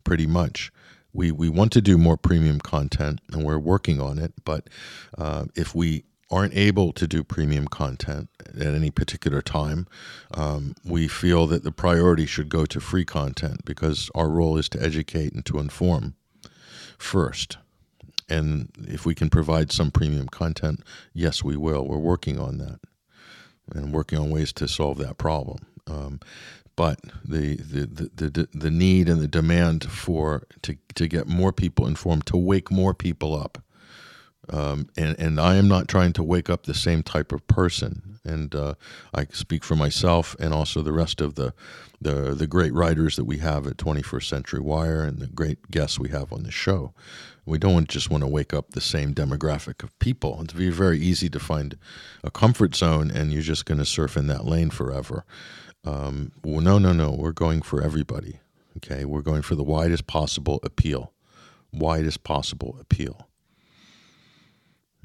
pretty 0.03 0.27
much 0.27 0.71
we 1.13 1.31
we 1.31 1.47
want 1.47 1.71
to 1.73 1.81
do 1.81 1.97
more 1.97 2.17
premium 2.17 2.59
content, 2.59 3.21
and 3.31 3.43
we're 3.43 3.59
working 3.59 4.01
on 4.01 4.17
it. 4.19 4.33
But 4.43 4.69
uh, 5.17 5.45
if 5.55 5.73
we 5.75 6.03
aren't 6.33 6.55
able 6.55 6.91
to 6.93 7.07
do 7.07 7.23
premium 7.23 7.67
content 7.67 8.27
at 8.47 8.73
any 8.73 8.89
particular 8.89 9.41
time, 9.41 9.87
um, 10.33 10.73
we 10.83 11.07
feel 11.07 11.45
that 11.47 11.63
the 11.63 11.71
priority 11.71 12.25
should 12.25 12.49
go 12.49 12.65
to 12.65 12.79
free 12.79 13.05
content 13.05 13.63
because 13.65 14.09
our 14.15 14.29
role 14.29 14.57
is 14.57 14.67
to 14.69 14.81
educate 14.81 15.33
and 15.33 15.45
to 15.45 15.59
inform 15.59 16.15
first. 16.97 17.57
And 18.29 18.71
if 18.79 19.05
we 19.05 19.13
can 19.13 19.29
provide 19.29 19.71
some 19.71 19.91
premium 19.91 20.27
content, 20.27 20.81
yes, 21.13 21.43
we 21.43 21.55
will. 21.55 21.87
We're 21.87 21.97
working 21.97 22.39
on 22.39 22.57
that 22.57 22.79
and 23.73 23.93
working 23.93 24.17
on 24.17 24.31
ways 24.31 24.51
to 24.53 24.67
solve 24.67 24.97
that 24.97 25.17
problem. 25.17 25.59
Um, 25.87 26.19
but 26.75 26.99
the, 27.23 27.57
the, 27.57 28.09
the, 28.15 28.29
the, 28.29 28.47
the 28.51 28.71
need 28.71 29.07
and 29.07 29.21
the 29.21 29.27
demand 29.27 29.89
for 29.91 30.47
to, 30.63 30.77
to 30.95 31.07
get 31.07 31.27
more 31.27 31.51
people 31.51 31.85
informed, 31.85 32.25
to 32.27 32.37
wake 32.37 32.71
more 32.71 32.93
people 32.95 33.35
up. 33.35 33.62
Um, 34.49 34.89
and, 34.97 35.17
and 35.19 35.39
I 35.39 35.55
am 35.55 35.67
not 35.67 35.87
trying 35.87 36.13
to 36.13 36.23
wake 36.23 36.49
up 36.49 36.63
the 36.63 36.73
same 36.73 37.01
type 37.01 37.31
of 37.31 37.45
person. 37.47 38.19
And 38.25 38.53
uh, 38.55 38.75
I 39.13 39.25
speak 39.31 39.63
for 39.63 39.75
myself 39.75 40.35
and 40.39 40.53
also 40.53 40.81
the 40.81 40.93
rest 40.93 41.21
of 41.21 41.35
the, 41.35 41.53
the, 42.01 42.33
the 42.33 42.47
great 42.47 42.73
writers 42.73 43.15
that 43.15 43.25
we 43.25 43.37
have 43.37 43.67
at 43.67 43.77
21st 43.77 44.23
Century 44.23 44.59
Wire 44.59 45.03
and 45.03 45.19
the 45.19 45.27
great 45.27 45.71
guests 45.71 45.99
we 45.99 46.09
have 46.09 46.31
on 46.33 46.43
the 46.43 46.51
show. 46.51 46.93
We 47.45 47.57
don't 47.57 47.89
just 47.89 48.09
want 48.09 48.23
to 48.23 48.27
wake 48.27 48.53
up 48.53 48.71
the 48.71 48.81
same 48.81 49.13
demographic 49.13 49.83
of 49.83 49.97
people. 49.99 50.41
It's 50.41 50.53
be 50.53 50.69
very 50.69 50.99
easy 50.99 51.29
to 51.29 51.39
find 51.39 51.77
a 52.23 52.31
comfort 52.31 52.75
zone 52.75 53.11
and 53.11 53.33
you're 53.33 53.41
just 53.41 53.65
going 53.65 53.79
to 53.79 53.85
surf 53.85 54.15
in 54.15 54.27
that 54.27 54.45
lane 54.45 54.69
forever. 54.69 55.25
Um, 55.85 56.31
well, 56.43 56.61
no, 56.61 56.79
no, 56.79 56.93
no. 56.93 57.11
We're 57.11 57.33
going 57.33 57.61
for 57.61 57.81
everybody. 57.81 58.39
Okay, 58.77 59.05
we're 59.05 59.21
going 59.21 59.41
for 59.41 59.55
the 59.55 59.63
widest 59.63 60.07
possible 60.07 60.59
appeal, 60.63 61.13
widest 61.71 62.23
possible 62.23 62.77
appeal. 62.79 63.27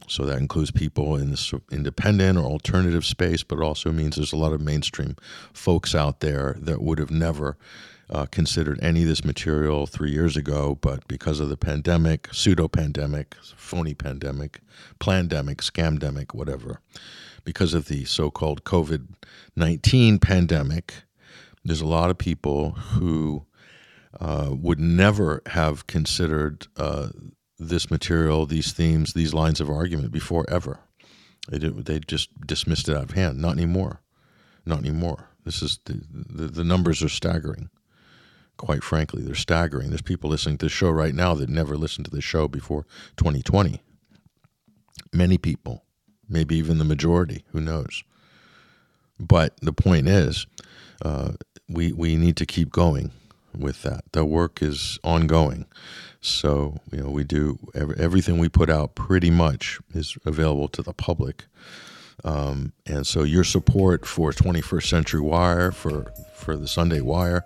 So 0.07 0.25
that 0.25 0.39
includes 0.39 0.71
people 0.71 1.17
in 1.17 1.31
the 1.31 1.61
independent 1.71 2.39
or 2.39 2.45
alternative 2.45 3.05
space, 3.05 3.43
but 3.43 3.61
also 3.61 3.91
means 3.93 4.17
there's 4.17 4.33
a 4.33 4.37
lot 4.37 4.53
of 4.53 4.61
mainstream 4.61 5.17
folks 5.53 5.95
out 5.95 6.21
there 6.21 6.57
that 6.61 6.81
would 6.81 6.99
have 6.99 7.11
never 7.11 7.57
uh, 8.11 8.27
considered 8.27 8.79
any 8.81 9.03
of 9.03 9.09
this 9.09 9.25
material 9.25 9.87
three 9.87 10.11
years 10.11 10.37
ago, 10.37 10.79
but 10.81 11.07
because 11.09 11.41
of 11.41 11.49
the 11.49 11.57
pandemic, 11.57 12.29
pseudo 12.33 12.69
pandemic, 12.69 13.35
phony 13.57 13.95
pandemic, 13.95 14.61
plandemic, 14.99 15.57
scamdemic, 15.57 16.35
whatever, 16.35 16.81
because 17.45 17.75
of 17.75 17.89
the 17.89 18.05
so 18.05 18.31
called 18.31 18.65
COVID 18.65 19.09
19 19.57 20.19
pandemic, 20.21 20.95
there's 21.65 21.81
a 21.81 21.87
lot 21.87 22.11
of 22.11 22.17
people 22.17 22.71
who 22.71 23.45
uh, 24.21 24.51
would 24.51 24.81
never 24.81 25.43
have 25.47 25.87
considered 25.87 26.67
uh, 26.77 27.09
this 27.59 27.91
material, 27.91 28.47
these 28.47 28.73
themes, 28.73 29.15
these 29.15 29.35
lines 29.35 29.61
of 29.61 29.69
argument 29.69 30.13
before 30.13 30.45
ever. 30.49 30.79
They, 31.49 31.59
did, 31.59 31.87
they 31.87 31.99
just 32.01 32.29
dismissed 32.47 32.89
it 32.89 32.97
out 32.97 33.05
of 33.05 33.11
hand. 33.13 33.39
Not 33.39 33.53
anymore. 33.53 34.01
Not 34.65 34.81
anymore. 34.81 35.29
This 35.45 35.63
is 35.63 35.79
the, 35.85 36.03
the, 36.11 36.47
the 36.47 36.65
numbers 36.65 37.03
are 37.03 37.09
staggering. 37.09 37.71
Quite 38.57 38.85
frankly, 38.85 39.23
they're 39.23 39.35
staggering. 39.35 39.89
There's 39.89 40.03
people 40.03 40.31
listening 40.31 40.59
to 40.59 40.67
the 40.67 40.71
show 40.71 40.91
right 40.91 41.15
now 41.15 41.35
that 41.35 41.49
never 41.49 41.77
listened 41.77 42.05
to 42.07 42.11
the 42.11 42.21
show 42.21 42.49
before 42.49 42.85
2020. 43.17 43.81
Many 45.13 45.39
people 45.39 45.85
maybe 46.29 46.57
even 46.57 46.79
the 46.79 46.85
majority. 46.85 47.45
Who 47.53 47.61
knows? 47.61 48.05
But 49.19 49.57
the 49.61 49.73
point 49.73 50.09
is, 50.09 50.47
uh, 51.05 51.33
we 51.69 51.93
we 51.93 52.17
need 52.17 52.37
to 52.37 52.47
keep 52.47 52.71
going 52.71 53.11
with 53.59 53.83
that. 53.83 54.05
The 54.13 54.25
work 54.25 54.63
is 54.63 54.99
ongoing, 55.05 55.67
so 56.21 56.79
you 56.93 57.03
know 57.03 57.11
we 57.11 57.25
do 57.25 57.59
every, 57.75 57.97
everything 57.99 58.39
we 58.39 58.49
put 58.49 58.71
out. 58.71 58.95
Pretty 58.95 59.31
much 59.31 59.79
is 59.95 60.17
available 60.25 60.69
to 60.69 60.83
the 60.83 60.93
public, 60.93 61.47
um, 62.25 62.73
and 62.87 63.07
so 63.07 63.23
your 63.23 63.45
support 63.45 64.07
for 64.07 64.33
21st 64.33 64.89
Century 64.89 65.21
Wire, 65.21 65.73
for 65.73 66.13
for 66.35 66.57
the 66.57 66.69
Sunday 66.69 67.01
Wire. 67.01 67.45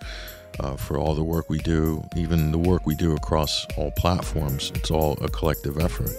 Uh, 0.61 0.77
for 0.77 0.99
all 0.99 1.15
the 1.15 1.25
work 1.25 1.49
we 1.49 1.57
do, 1.61 2.05
even 2.15 2.53
the 2.53 2.59
work 2.59 2.85
we 2.85 2.95
do 2.95 3.17
across 3.17 3.65
all 3.79 3.91
platforms, 3.93 4.71
it's 4.75 4.91
all 4.91 5.17
a 5.23 5.29
collective 5.31 5.79
effort. 5.79 6.11